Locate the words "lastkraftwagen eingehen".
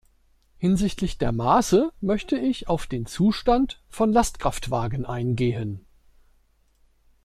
4.11-5.85